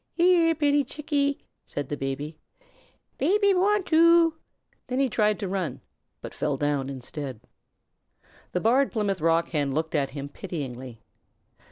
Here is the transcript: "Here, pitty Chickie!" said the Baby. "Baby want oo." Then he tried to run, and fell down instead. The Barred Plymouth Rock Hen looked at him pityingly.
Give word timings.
"Here, 0.15 0.55
pitty 0.55 0.83
Chickie!" 0.83 1.37
said 1.63 1.89
the 1.89 1.95
Baby. 1.95 2.35
"Baby 3.19 3.53
want 3.53 3.93
oo." 3.93 4.33
Then 4.87 4.99
he 4.99 5.07
tried 5.07 5.37
to 5.39 5.47
run, 5.47 5.79
and 6.23 6.33
fell 6.33 6.57
down 6.57 6.89
instead. 6.89 7.39
The 8.53 8.61
Barred 8.61 8.91
Plymouth 8.91 9.21
Rock 9.21 9.49
Hen 9.49 9.71
looked 9.71 9.93
at 9.93 10.09
him 10.09 10.27
pityingly. 10.27 11.01